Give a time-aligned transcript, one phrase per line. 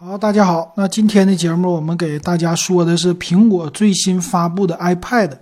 [0.00, 0.72] 好，大家好。
[0.76, 5.32] 那今天的节目，我们给大家说的是苹果最新发布的 iPad。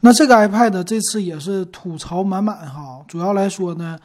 [0.00, 3.00] 那这个 iPad 这次也是吐槽满满哈。
[3.08, 3.98] 主要来说呢，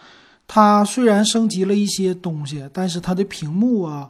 [0.48, 4.10] 它虽然升级了一些东西，但是它的屏幕啊，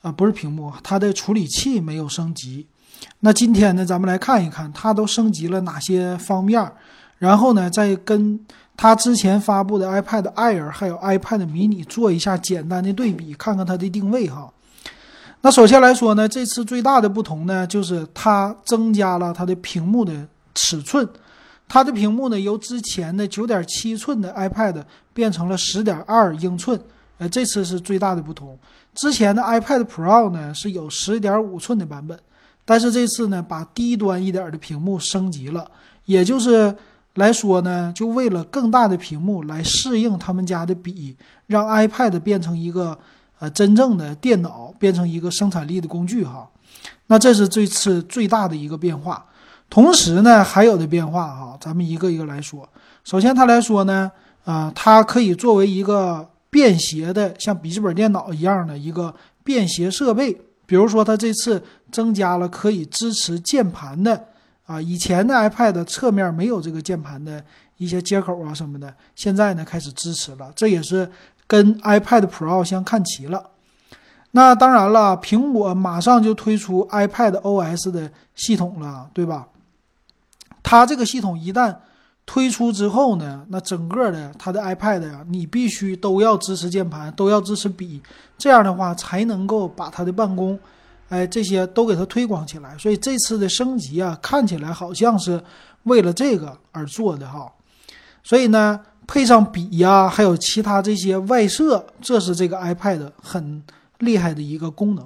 [0.00, 2.66] 啊不是屏幕，它的处理器没有升级。
[3.18, 6.66] 那今天呢，咱们来看一看它都升级了哪些方面，
[7.18, 8.40] 然后呢，再跟
[8.74, 14.50] 它之前发布的 iPad Air 还有 iPad mini 做一下简单的对比，看看它的定位哈。
[15.42, 20.12] 那首先来说呢，这次最大的不同呢，就是它增加了它的屏幕的
[20.54, 21.08] 尺寸，
[21.66, 26.78] 它的屏幕呢由之前的九点七寸的 iPad 变成了十点二英寸，
[27.16, 28.58] 呃，这次是最大的不同。
[28.94, 32.18] 之前的 iPad Pro 呢是有十点五寸的版本，
[32.66, 35.70] 但是这次呢把低端一点的屏幕升级了，
[36.04, 36.76] 也就是
[37.14, 41.16] 来说呢，就为了更大的屏幕来适应他们家的笔，
[41.46, 42.98] 让 iPad 变成一个。
[43.40, 46.46] 呃，真正的电脑变成一个生产力的工具哈，
[47.06, 49.24] 那这是这次最大的一个变化。
[49.70, 52.68] 同时呢，还有的变化哈，咱们一个一个来说。
[53.02, 54.12] 首先，它来说呢，
[54.44, 60.38] 啊，它可以作为一个便携的，像笔记本电脑一样的一个便携设备。
[60.66, 64.22] 比如说，它这次增加了可以支持键盘的
[64.66, 67.42] 啊，以前的 iPad 侧面没有这个键盘的
[67.78, 71.10] 一些接口啊什么的，现在呢开始支持了，这也是。
[71.50, 73.50] 跟 iPad Pro 相看齐了，
[74.30, 79.48] 那当然了，苹果马上就推出 iPad OS 的系统了，对吧？
[80.62, 81.74] 它这个系统一旦
[82.24, 88.00] 推出之后呢，那整个的它的 iPad 呀，你必须都要支持键盘，都要支持笔，
[88.38, 90.56] 这样的话才能够把它的办公，
[91.08, 92.78] 哎，这些都给它推广起来。
[92.78, 95.42] 所以这次的升级啊，看起来好像是
[95.82, 97.50] 为了这个而做的哈。
[98.22, 98.78] 所以呢。
[99.12, 103.60] 配上笔呀，还有其他这些外设，这是这个 iPad 很
[103.98, 105.04] 厉害的一个功能。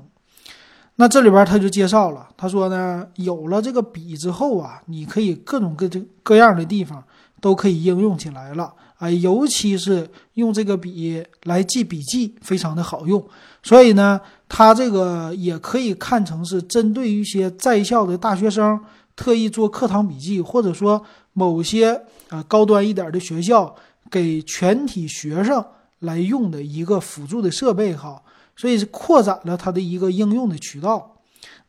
[0.96, 5.88] 那这里边他就介绍了，他说呢，有了这个笔之后啊，你可以各种各
[6.22, 7.02] 各样的地方
[7.40, 13.26] 都可以应用起来了啊，尤其是用这个笔来记笔记，非常的好用。
[13.62, 18.78] 所以呢，它这个也可以看成是针对一些在校的大学生，
[19.16, 23.74] 特意做课堂笔记，或者说某些啊高端一点的学校。
[24.14, 25.64] 给全体学生
[25.98, 28.22] 来用的一个辅助的设备哈，
[28.54, 31.16] 所以扩展了它的一个应用的渠道。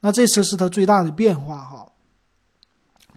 [0.01, 1.91] 那这次是它最大的变化哈。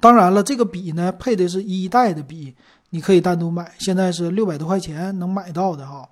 [0.01, 2.55] 当然了，这个笔呢配的是一代的笔，
[2.89, 6.09] 你可以单独买，现在是六百多块钱能买到的哈。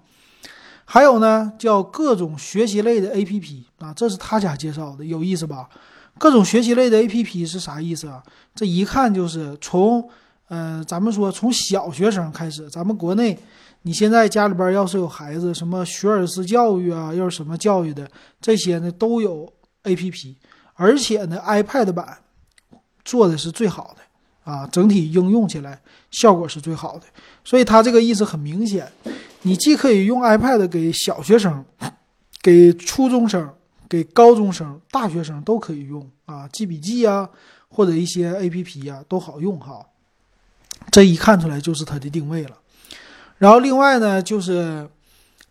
[0.84, 5.70] 还有呢，叫各种学习类的 APP 啊，这是他家介绍的，有意思吧？
[6.18, 8.22] 各种学习类的 APP 是啥意思啊？
[8.54, 10.06] 这一看就是从。
[10.48, 13.36] 呃，咱们说从小学生开始，咱们国内，
[13.82, 18.08] 你现在家里边要是有孩子，什么学而思教育啊，又是什么教育的，
[18.40, 19.52] 这些呢都有
[19.82, 20.36] A P P，
[20.74, 22.18] 而且呢 iPad 版
[23.04, 25.80] 做的是最好的啊，整体应用起来
[26.12, 27.02] 效果是最好的，
[27.44, 28.88] 所以它这个意思很明显，
[29.42, 31.64] 你既可以用 iPad 给小学生、
[32.40, 33.52] 给初中生、
[33.88, 37.28] 给高中生、大学生都可以用啊，记笔记啊，
[37.68, 39.84] 或者一些 A P P 啊都好用哈。
[40.90, 42.56] 这一看出来就是它的定位了，
[43.36, 44.88] 然后另外呢，就是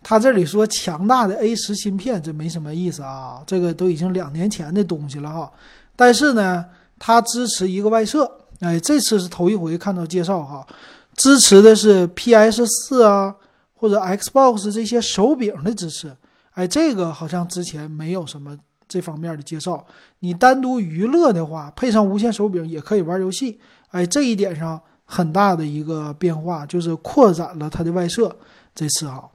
[0.01, 5.51] 它这里说强大的 A 十芯片，这没什么意思啊，这个都已经两年前的东西了哈。
[5.95, 6.65] 但是呢，
[6.97, 8.31] 它支持一个外设，
[8.61, 10.65] 哎，这次是头一回看到介绍哈，
[11.15, 13.35] 支持的是 PS 四啊
[13.75, 16.15] 或者 Xbox 这些手柄的支持，
[16.53, 18.57] 哎，这个好像之前没有什么
[18.87, 19.85] 这方面的介绍。
[20.19, 23.59] 你单独娱乐的话，配上无线手柄也可以玩游戏，
[23.91, 24.81] 哎，这一点上。
[25.05, 28.35] 很大的一个变化就是扩展了它的外设，
[28.73, 29.29] 这次哈，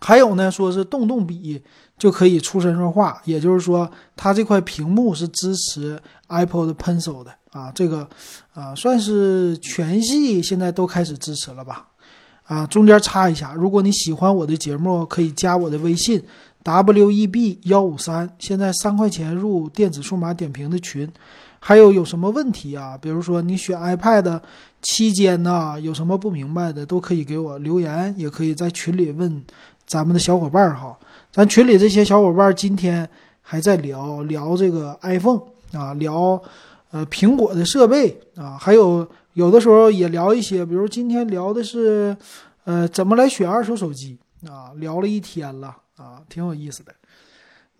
[0.00, 1.62] 还有呢，说是动动笔
[1.98, 8.08] 就可以出神入化，也就是说，它这块屏幕是支持 Apple 的 Pencil 的啊，这个
[8.54, 11.88] 啊算是全系现在都开始支持了吧？
[12.44, 16.24] 啊，中间插一下，如果你喜欢我的节目，可以加我的微信
[16.62, 21.10] w e b 幺五三，现在三块钱入电子数码点评的群。
[21.60, 22.96] 还有有什么问题啊？
[23.00, 24.40] 比如说你选 iPad
[24.80, 29.44] 期间呢，有什么不明白的，都可以给我留言，也可以在群里问
[29.86, 30.98] 咱们的小伙伴儿哈。
[31.32, 33.08] 咱群里这些小伙伴今天
[33.42, 36.40] 还在聊聊这个 iPhone 啊，聊
[36.90, 42.16] 呃苹果的设备啊，还有有的时候也聊一些，比如今天聊的是
[42.64, 44.18] 呃怎么来选二手手机
[44.48, 46.94] 啊，聊了一天了啊，挺有意思的。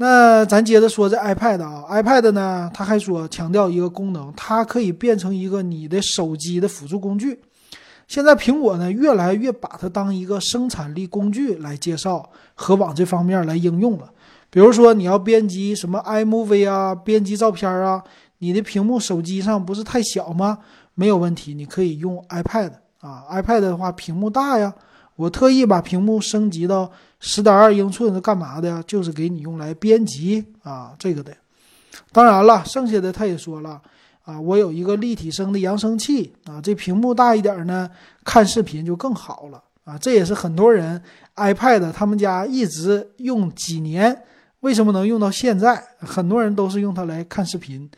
[0.00, 7.40] 那咱接着说这 iPad 啊，iPad 呢，他还说强调一个功能，它可以变成一个你的手机的辅助工具。
[8.06, 14.08] 现在苹果呢，越来越把它当一个生产力工具来介绍和往这方面来应用了。
[14.50, 18.00] 比如说你要编辑什么 iMovie 啊，编辑照片啊，
[18.38, 20.58] 你的屏幕手机上不是太小吗？
[20.94, 22.70] 没有问题，你可以用 iPad
[23.00, 24.72] 啊，iPad 的话屏幕大呀。
[25.16, 26.88] 我特意把屏幕升级到
[27.20, 28.82] 十点二英寸，是干嘛的？
[28.84, 31.32] 就是给你用来编辑啊，这个的。
[32.12, 33.80] 当然了，剩下的他也说了
[34.24, 37.90] 啊，我有一个立体声的扬声器啊，这屏幕大一点呢，
[38.24, 39.98] 看视频就更好了啊。
[39.98, 41.02] 这也是很多人
[41.36, 44.22] iPad 他们家一直用几年，
[44.60, 45.82] 为什么能用到现在？
[45.98, 47.90] 很多人都是用它来看视频，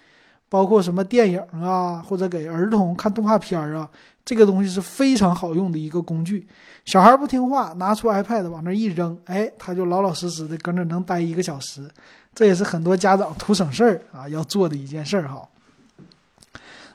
[0.48, 3.88] 包括什么电影啊，或者给儿童看动画片啊。
[4.30, 6.46] 这个东西是非常好用的一个工具，
[6.84, 11.90] 小孩不听话，拿出 iPad 往那一扔，哎，他就老老实实的搁那能待一个小时，
[12.32, 15.42] 这也是很多家长图省事儿啊要做的一件事儿哈。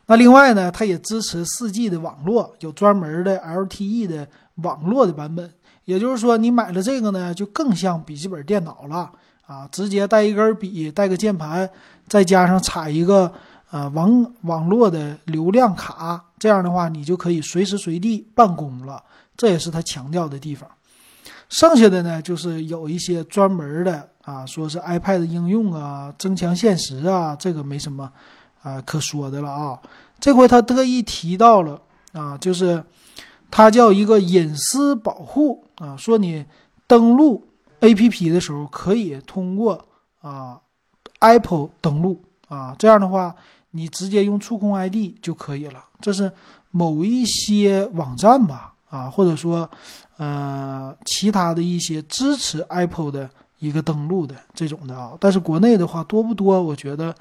[0.06, 4.26] 那另外呢，它也支持 4G 的网络，有专门的 LTE 的
[4.62, 5.52] 网络的版本，
[5.84, 9.12] 也就是说你买了这个呢，就更像笔记本电脑了
[9.46, 11.70] 啊，直接带一根笔，带个键盘，
[12.08, 13.30] 再加上插一个。
[13.72, 19.02] 啊，网网络的流量卡，这样的话你就可以随时随地办公了，
[19.38, 20.70] 这也是他强调的地方。
[21.48, 28.12] 剩下的呢，就是有一些专门的啊，说是 iPad 应用啊，增强现实啊，这个没什么
[28.62, 29.80] 啊可说的了啊。
[30.20, 31.82] 这回他特意提到了
[32.14, 32.84] 啊，就是
[33.50, 36.46] 它叫一个隐私保护啊，说你
[36.88, 37.48] 登录
[37.80, 39.88] APP 的时候可以通过
[40.22, 40.60] 啊
[41.20, 43.34] Apple 登录啊，这样的话。
[43.76, 46.32] 你直接用触控 ID 就可以了，这是
[46.72, 49.70] 某一些网站吧，啊，或者说，
[50.16, 53.30] 呃，其他的一些支持 Apple 的
[53.60, 56.62] 一个登录的这种的啊，但是国内的话多不多？
[56.62, 57.14] 我觉得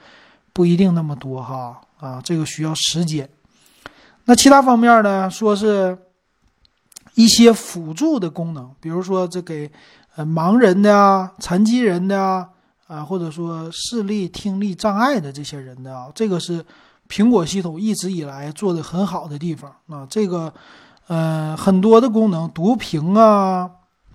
[0.52, 3.28] 不一定那么多哈，啊，这个需要时间。
[4.24, 5.28] 那其他方面呢？
[5.28, 5.98] 说是
[7.14, 9.68] 一些辅助的功能，比如说这给
[10.14, 12.50] 呃盲人的啊、残疾人的啊。
[12.86, 16.62] 啊，或者说视力、听力障碍的这些人的啊，这个是
[17.08, 20.06] 苹果系统一直以来做的很好的地方啊。
[20.10, 20.52] 这个，
[21.06, 23.70] 呃，很多的功能，读屏啊、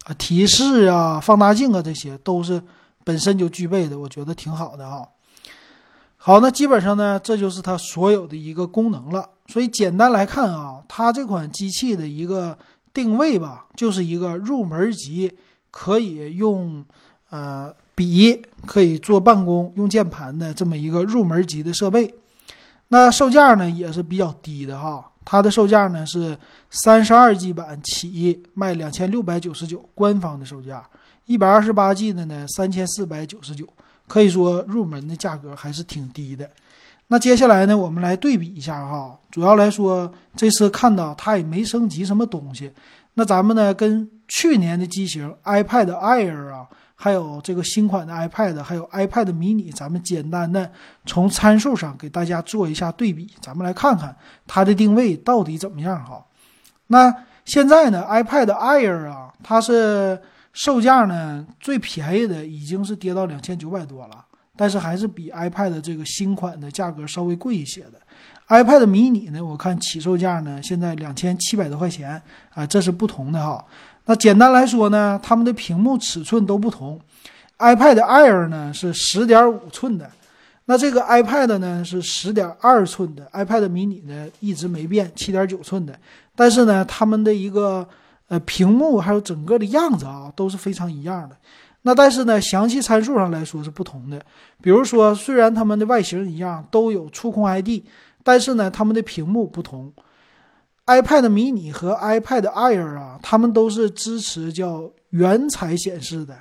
[0.05, 2.61] 啊提示啊、放大镜啊，这些都是
[3.03, 5.09] 本身就具备的，我觉得挺好的哈。
[6.17, 9.27] 好，那基本上呢，这就是它所有的一个功能了。
[9.47, 12.55] 所以简单来看啊，它这款机器的一个
[12.93, 15.35] 定位吧，就是一个入门级，
[15.71, 16.85] 可以用，
[17.31, 17.73] 呃。
[17.99, 22.13] 笔可以做办公用键盘的这么一个入门级的设备，
[22.87, 25.05] 那售价呢也是比较低的哈。
[25.25, 26.37] 它的售价呢是
[26.69, 30.81] 三十二 G 版起卖两千六百九十九，官方的售价；
[31.25, 33.67] 一百二十八 G 的呢三千四百九十九，
[34.07, 36.49] 可以说入门的价格还是挺低的。
[37.07, 39.19] 那接下来呢，我们来对比一下哈。
[39.29, 42.71] 主要来说，这次看到它也没升级什么东西。
[43.15, 46.65] 那咱们呢，跟去年的机型 iPad Air 啊。
[47.01, 50.69] 还有这个新款的 iPad，还有 iPad mini，咱们简单的
[51.05, 54.13] 从参数上给大家做一下对比，咱们来看看
[54.45, 56.21] 它的定位到底怎么样哈。
[56.87, 57.09] 那
[57.45, 64.25] 现在呢，iPad Air 啊，它是售价呢最便宜的已经是跌到两千九百多了，
[64.57, 67.93] 但是还是比 iPad 这个新款的价格稍微贵一些的。
[68.49, 72.21] iPad mini 呢，我看起售价呢现在两千七百多块钱
[72.53, 73.63] 啊，这是不同的哈。
[74.09, 76.99] 那简单来说呢，它们的屏幕尺寸都不同。
[77.59, 80.09] iPad Air 呢是十点五寸的，
[80.65, 85.95] 那这个 iPad 呢是十点二寸的，iPad mini 呢一直没变，七点九寸的。
[86.35, 87.87] 但是呢，它们的一个
[88.29, 91.37] 呃屏幕还有整个的样子啊都是非常一样的。
[91.83, 94.19] 那但是呢，详细参数上来说是不同的。
[94.59, 97.83] 比如说，虽然它们的外形一样，都有触控 ID，
[98.23, 99.93] 但是呢，它们的屏幕不同。
[100.89, 106.35] iPad mini 和 iPad Air 啊，它们都是支持叫原彩显示的，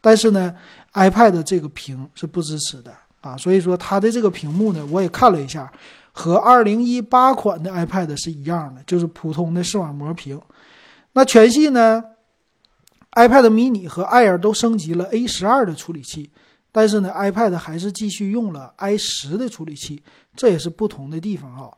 [0.00, 0.54] 但是呢
[0.92, 5.72] ，iPad 这个屏是不支持的啊，所以说它的这个屏幕呢，我也看了一下，
[6.12, 10.40] 和2018款的 iPad 是一样的，就是普通的视网膜屏。
[11.14, 12.04] 那全系呢
[13.12, 16.30] ，iPad mini 和 Air 都升级了 A 十二的处理器，
[16.70, 20.00] 但是呢，iPad 还是继续用了 i 十的处理器，
[20.36, 21.76] 这也是不同的地方哈。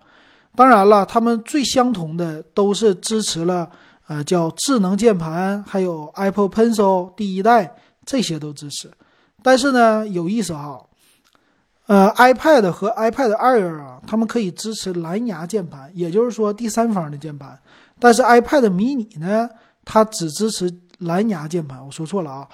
[0.56, 3.70] 当然了，它们最相同的都是支持了，
[4.08, 8.90] 呃，叫智能键盘，还有 Apple Pencil 第一代这些都支持。
[9.42, 10.78] 但是呢，有意思哈，
[11.86, 17.58] 呃，iPad 和 iPad Air 啊，它们可以支持蓝牙键盘，也就是说第三方的键盘。
[17.98, 19.48] 但是 iPad mini 呢，
[19.84, 21.84] 它只支持蓝牙键盘。
[21.84, 22.48] 我说错了啊，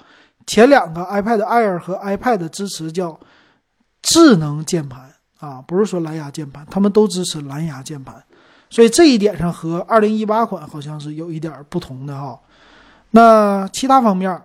[0.45, 3.19] 前两个 iPad Air 和 iPad 支持叫
[4.01, 5.11] 智能键盘。
[5.39, 8.15] 啊，不是说蓝牙键盘，他们都支持蓝牙键盘，
[8.69, 12.39] 所以这一点上和二零一八款好像是有一点不同的哈。
[13.11, 14.41] 那其他方面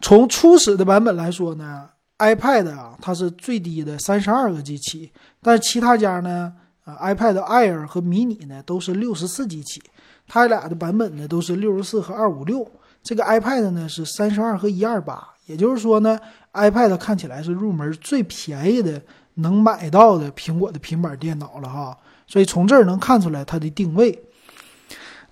[0.00, 5.10] 从初始的版本来说呢，iPad 啊它是最低的三十二个 G 起，
[5.42, 6.52] 但是其他家呢，
[6.84, 9.82] 啊 iPad Air 和迷你呢都是六十四 G 起，
[10.26, 12.70] 它俩的版本呢都是六十四和二五六，
[13.02, 16.16] 这个 iPad 呢是三十二和一二八，也就是说呢
[16.52, 19.02] ，iPad 看起来是入门最便宜的
[19.34, 24.22] 能买到的苹果的平板电脑了哈，所以从这儿能看出来它的定位。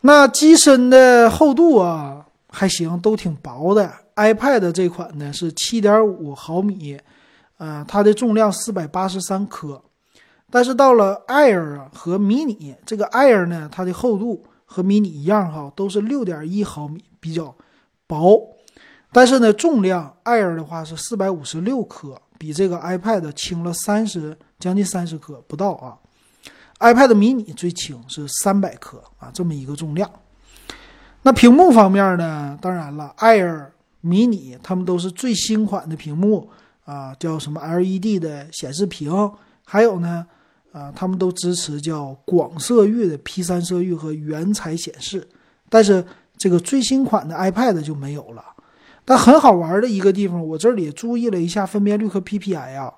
[0.01, 3.93] 那机身的厚度啊还行，都挺薄的。
[4.15, 6.99] iPad 这款呢是七点五毫米，
[7.59, 9.83] 呃，它的重量四百八十三克。
[10.51, 17.55] 但是到了 Air 啊和迷你，这个 Air 呢，它的厚度和迷你一样哈，都是六点一毫米，比较
[18.07, 18.56] 薄。
[19.13, 25.97] 但是呢，重量 Air 的话是四百五十六克，比这个 iPad 轻了三十，将近三十克不到啊。
[26.81, 30.11] iPad mini 最轻是三百克啊，这么一个重量。
[31.23, 32.59] 那屏幕方面呢？
[32.61, 33.69] 当然了，Air、
[34.03, 36.51] 迷你它们都是最新款的屏幕
[36.85, 39.33] 啊，叫什么 LED 的显示屏。
[39.65, 40.27] 还有呢，
[40.73, 45.27] 啊，他们都支持叫广色域的 P3 色域和原彩显示。
[45.71, 46.05] 但是
[46.37, 48.45] 这个最新款的 iPad 就没有了。
[49.07, 52.93] 但很好玩的一个地方，我这里注意了一下分辨率和 PPI 啊。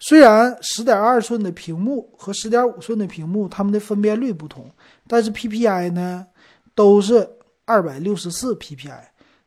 [0.00, 4.68] 虽然十点二寸的屏幕和十点五寸的屏幕，它们的分辨率不同，
[5.06, 6.26] 但是 PPI 呢
[6.74, 7.26] 都是
[7.64, 8.98] 二百六十四 PPI。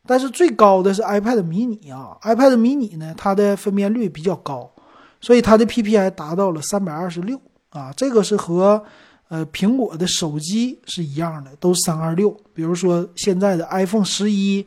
[0.08, 4.72] 但是最高的是 iPad mini 啊，iPad mini 呢它的分辨率比较高，
[5.20, 7.38] 所以它的 PPI 达到了三百二十六
[7.72, 7.92] 啊。
[7.98, 8.82] 这个是和
[9.28, 12.30] 呃苹果的手机是一样的，都是三二六。
[12.54, 14.66] 比如说现在的 iPhone 十一、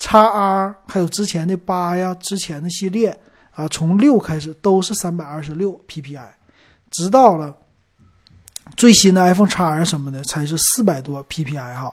[0.00, 3.16] x R，还有之前的八呀，之前的系列。
[3.52, 6.28] 啊，从六开始都是三百二十六 PPI，
[6.88, 7.54] 直到了
[8.76, 11.92] 最新的 iPhone XR 什么的才是四百多 PPI 哈。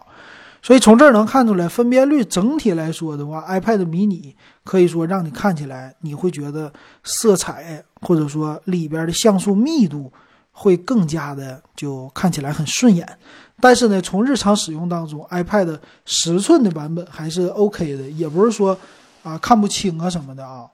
[0.62, 4.34] 所以从这儿能看出来，分辨率整体来说的话，iPad mini
[4.64, 6.72] 可以说让你看起来你会觉得
[7.04, 10.14] 色彩或者说里边的像素密度
[10.60, 13.08] 会更加的就看起来很顺眼。
[13.60, 18.76] 但是呢，从日常使用当中，iPad 十寸的版本还是 OK 的，也不是说
[19.22, 20.66] 啊看不清啊什么的啊。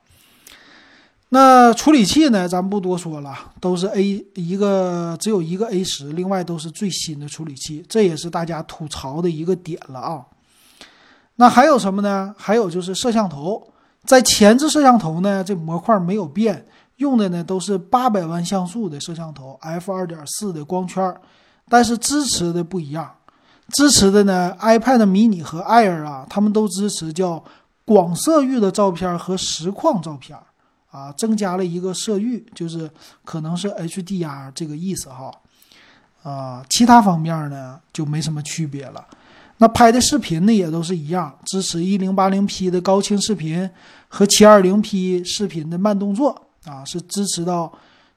[1.29, 2.47] 那处理器呢？
[2.47, 10.25] 咱不多说了，都是 A 一个，只有一个 A 十，另外都是最新的处理器，这也是大家吐槽的一个点了啊。
[11.37, 12.35] 那还有什么呢？
[12.37, 13.67] 还有就是摄像头，
[14.05, 21.15] 在前置摄像头呢，这模块没有变，用的呢都是八百万像素的摄像头，f 二点四的光圈，
[21.69, 23.09] 但是支持的不一样，
[23.69, 27.43] 支持的呢，iPad mini 和 Air 啊，他们都支持叫
[27.85, 30.37] 广色域的照片和实况照片。
[30.93, 32.87] 啊，增加了一个色域，就是
[33.25, 35.31] 可能是 HDR 这个意思哈。
[36.21, 39.03] 啊，其他方面呢就没什么区别了。
[39.57, 43.67] 那拍的视频呢也都是一样，支持 1080P 的高清视频
[44.07, 47.71] 和 720P 视频的慢动作啊，是支持到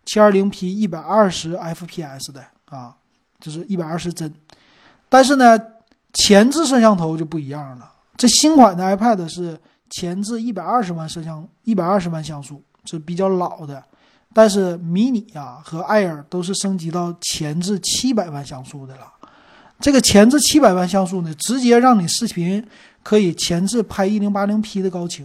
[0.07, 2.95] 720P 120 FPS 的啊，
[3.41, 4.35] 就是120帧。
[5.09, 5.59] 但是呢，
[6.13, 9.59] 前置摄像头就不一样了，这新款的 iPad 是。
[9.89, 13.81] 前置一百二十万摄像，一百二十万像素是比较老的，
[14.35, 19.07] 但是迷你啊和 Air 都是升级到前置七百万像素的了。
[19.79, 22.67] 这个前置七百万像素呢，直接让你视频
[23.05, 25.25] 可以前置拍一零八零 P 的高清，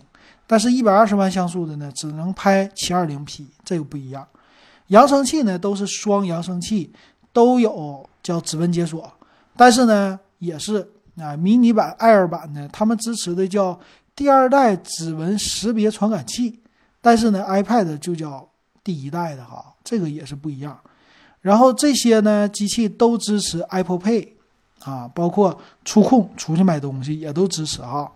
[0.52, 4.28] 但是一百二十万像素的呢，只能拍七二零 P，这个不一样。
[4.88, 6.92] 扬声器呢都是双扬声器，
[7.32, 9.10] 都有叫指纹解锁，
[9.56, 13.80] 但是呢也是啊迷你版、Air 版呢，他们支持的叫。
[14.14, 16.60] 第二代指纹识别传感器，
[17.00, 18.46] 但是呢，iPad 就叫
[18.84, 20.78] 第一代的哈，这个也是不一样。
[21.40, 24.28] 然后这些呢，机器都支持 Apple Pay
[24.84, 28.12] 啊，包括触控出去买东西也都支持哈。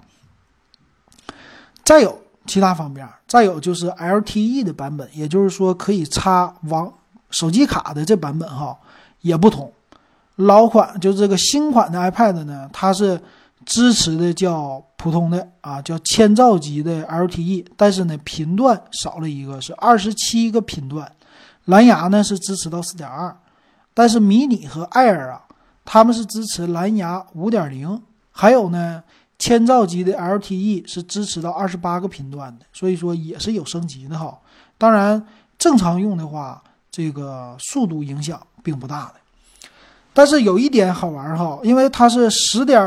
[1.86, 6.92] 再有其他方面，再有就是 LTE 的版本，也就是说可以插网
[7.30, 8.78] 手机卡的这版本哈，
[9.22, 9.72] 也不同。
[10.36, 13.22] 老款就这个新款的 iPad 呢，它是。
[13.66, 21.12] 支持的叫普通的啊，叫千兆级的 LTE，但是呢频段少了一个，是二十七个频段。
[21.64, 23.36] 蓝牙呢是支持到四点二，
[23.96, 25.42] 但是迷你和 Air 啊，
[25.84, 28.00] 他们是支持蓝牙五点零，
[28.30, 29.02] 还有呢
[29.38, 34.38] 千兆级的 LTE 是支持到二十八个频段的，所以说也是有升级的哈。
[34.78, 35.26] 当然
[35.58, 39.16] 正常用的话，这个速度影响并不大的。
[40.14, 42.82] 但是有一点好玩哈，因为它是十点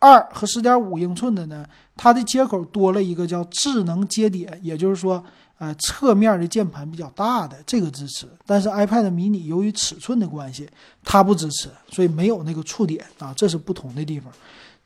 [0.00, 1.64] 二和十点五英寸的呢，
[1.96, 5.24] 它的接口多了一个叫智能接点，也就是说，
[5.58, 8.26] 呃，侧面的键盘比较大的这个支持。
[8.44, 10.68] 但是 iPad mini 由于尺寸的关系，
[11.04, 14.32] 它不支持，所以没有那个触点啊，这是不同的地方。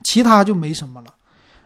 [0.05, 1.15] 其他就没什么了。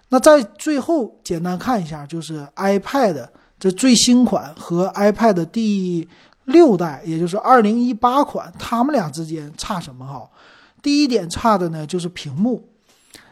[0.08, 3.26] 那在最后简单看一下，就是 iPad
[3.58, 6.06] 这最新款和 iPad 第
[6.44, 10.28] 六代，也就是二零一八款，它们俩之间差什么哈？
[10.82, 12.68] 第一点差的呢就是屏幕，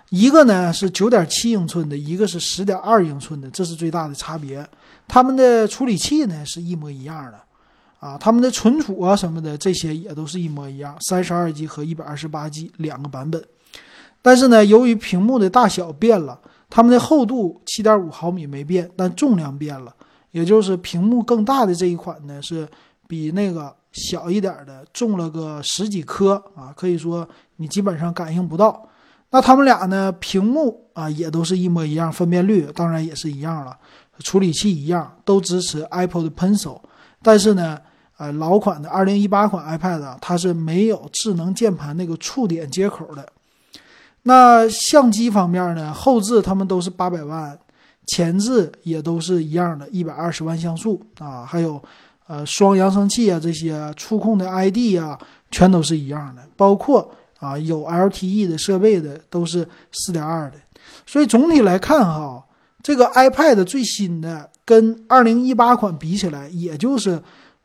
[0.09, 4.67] 一个呢是九点七英寸的，一个是十点二英寸的，这是最大的差别。
[5.07, 7.39] 它们的处理器呢是一模一样的，
[7.99, 13.45] 啊，它们的存储啊什么的这些也都是一模一样，三十二 G 和一百二十八 G 两个版本。
[14.23, 19.95] 但是呢，由于屏幕的大小变了，它们的厚度七点五毫米没变，但重量变了，
[20.33, 22.69] 也就是屏幕更大的这一款呢是
[23.09, 28.87] 比那个小一点的重了个十几克啊，可以说你基本上感应不到。
[29.31, 33.77] 那它们俩呢，屏幕啊也都是一模一样，分辨率当然也是一样了。
[34.19, 36.79] 处理器一样，都支持 Apple 的 Pencil，
[37.23, 37.79] 但是呢，
[38.19, 43.27] 呃，老款的2018款 iPad 啊它是没有智能键盘那个触点接口的。
[44.23, 47.59] 那相机方面呢，后置他们都是800万，
[48.07, 51.83] 前置也都是一样的120万像素啊，还有
[52.27, 55.19] 呃双扬声器啊这些触控的 ID 啊，
[55.51, 60.53] 全都是一样的，包括啊有 LTE 的设备的都是4.2的，
[61.07, 62.45] 所以总体来看哈。
[62.83, 67.23] 这个 iPad 最新的跟二零一八款比起来，也就是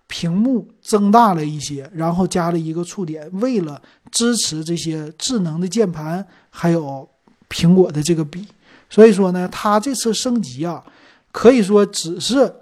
[0.07, 3.81] 屏幕增大了一些，然后加了一个触点，为了
[4.11, 7.07] 支持这些智能的键盘，还有
[7.49, 8.47] 苹果的这个笔。
[8.89, 10.83] 所以说呢，它这次升级啊，
[11.31, 12.53] 可以说只是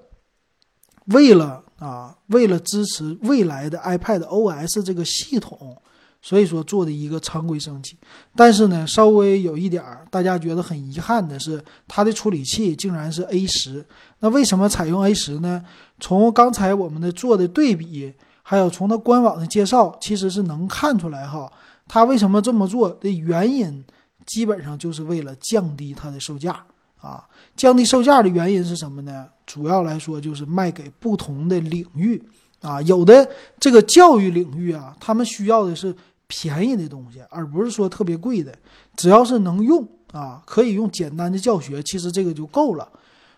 [1.08, 5.78] 为了啊，为了支持未来的 iPad OS 这个系统。
[6.26, 7.98] 所以说做的一个常规升级，
[8.34, 13.86] 但是呢，稍微有一点儿大家觉得很遗憾的是，它的处理器竟然是 A 十。
[14.20, 15.62] 那为什么采用 A 十呢？
[16.00, 21.52] 从刚才我们的做的对比，还有从它官网的介绍，其实是能看出来哈，
[21.90, 23.84] 它为什么这么做的原因，
[24.26, 26.64] 基本上就是为了降低它的售价
[27.02, 27.28] 啊。
[27.58, 29.28] 降低售价的原因是什么呢？
[29.46, 32.24] 主要来说就是卖给不同的领域
[32.62, 35.94] 啊，有的这个教育领域啊，他们需要的是。
[36.28, 38.54] 便宜的东西，而不是说特别贵的，
[38.96, 42.88] 只要是能用啊，可以用简单的教学，其实这个就够了。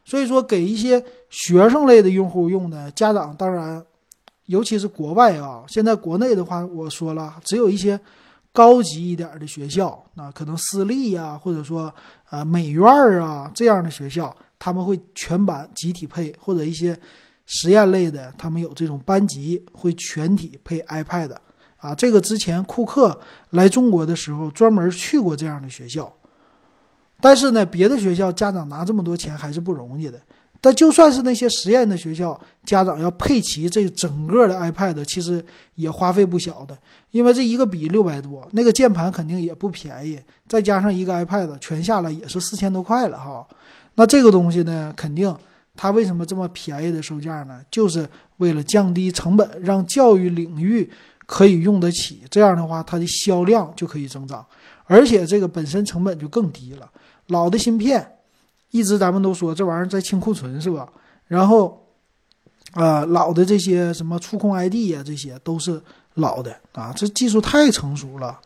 [0.04, 3.84] 所以说，给一些学生类的用户用的，家长当然，
[4.46, 8.00] 尤其是国外啊，现在国内的话，我说了，只有一些
[8.52, 11.92] 高级一点的学校，那可能私立呀，或者说
[12.30, 12.86] 啊美院
[13.20, 16.96] 啊这样的学校，他们会全班集体配，或者一些
[17.48, 21.36] 实验类的，他们有这种班级会全体配 iPad。
[21.86, 23.16] 啊，这个之前库克
[23.52, 26.12] 来中国的时候专门去过这样的学校，
[27.22, 30.20] 但是呢，别的学校家长拿这么多钱还是不容易的。
[30.62, 35.44] 但就算是那些实验的学校，家长要配齐这整个的 iPad，其实
[35.76, 36.76] 也花费不小的，
[37.12, 43.46] 因为这一个笔六百多，那个键盘肯定也不便宜，再加上一个 iPad，全下来也是四千多块了哈。
[43.94, 45.32] 那这个东西呢，肯定
[45.76, 47.62] 它为什么这么便宜的售价呢？
[47.70, 50.90] 就是为了降低成本，让教育领域。
[51.26, 54.46] 可以用得起，这样的话，它的销量就可以增长，
[54.86, 56.90] 而且这个本身成本就更低了。
[57.28, 58.18] 老的芯片，
[58.72, 60.88] 一直咱们都说这玩意儿在清库存是吧？
[61.28, 61.88] 然后，
[62.74, 65.82] 啊，老的这些什么触控 ID 呀，这些都是
[66.14, 66.94] 老的啊。
[66.96, 68.40] 这技术太成熟了，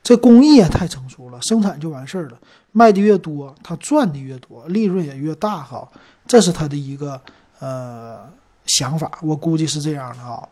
[0.00, 2.38] 这工艺也太成熟了，生产就完事儿了。
[2.70, 5.88] 卖的越多，它赚的越多，利润也越大哈。
[6.28, 7.20] 这是它的一个
[7.58, 8.30] 呃
[8.66, 10.48] 想法，我估计是这样的啊。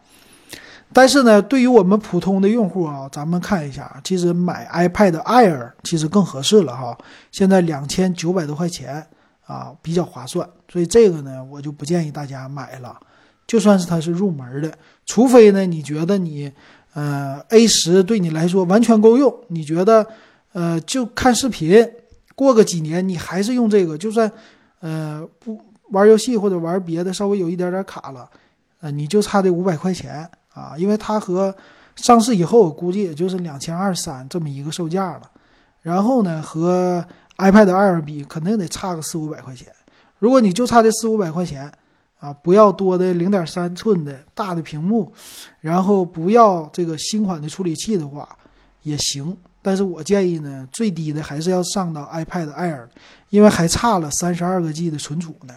[0.92, 6.96] 但是呢，对于我们普通的用户啊，咱们看一下，其实买 iPad Air 其实更合适了哈。
[7.31, 9.07] 现在两千九百多块钱
[9.46, 12.98] 啊，比较划算，所以这个呢，我就不建议大家买了。
[13.46, 14.72] 就算是它是入门的，
[15.07, 16.51] 除非呢，你觉得你
[16.94, 20.07] 呃 A 十对你来说完全够用，你觉得
[20.53, 21.87] 呃就看视频，
[22.35, 24.31] 过个几年你还是用这个，就算
[24.81, 28.29] 呃不玩游戏或者玩别的，稍微有一点点卡了，
[28.81, 30.29] 呃你就差这五百块钱。
[30.59, 31.55] 啊，因为它和
[31.94, 35.23] 上市以后我估计也就是两千二三这么一个售价了，
[35.83, 37.05] 然后呢和
[37.37, 39.68] iPad Air 比肯定得差个四五百块钱。
[40.18, 41.71] 如果你就差这四五百块钱
[42.18, 45.12] 啊，不要多的零点三寸的大的屏幕，
[45.61, 48.29] 然后不要这个新款的处理器的话
[48.83, 49.37] 也行。
[49.62, 52.87] 但是我建议呢，最低的还是要上到 iPad Air，
[53.31, 55.55] 因为还差了三十二个 G 的存储呢。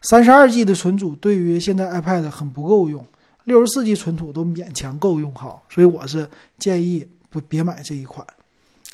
[0.00, 3.04] 三十二 G 的存储对于现在 iPad 很不够用。
[3.48, 8.24] 六十四 G 存储都勉强够用哈，所以我是建议不别买这一款。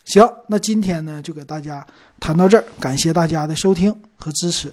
[0.05, 1.85] 行，那今天呢就给大家
[2.21, 4.73] 谈到这儿，感谢大家的收听和支持。